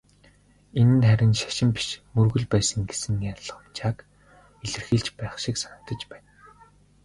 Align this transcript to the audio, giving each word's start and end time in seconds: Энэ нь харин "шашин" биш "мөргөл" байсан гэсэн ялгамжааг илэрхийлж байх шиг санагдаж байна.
Энэ 0.79 0.93
нь 0.97 1.05
харин 1.09 1.33
"шашин" 1.39 1.69
биш 1.75 1.87
"мөргөл" 2.15 2.45
байсан 2.53 2.81
гэсэн 2.89 3.15
ялгамжааг 3.33 3.97
илэрхийлж 4.65 5.07
байх 5.19 5.33
шиг 5.43 5.55
санагдаж 5.59 6.01
байна. 6.11 6.29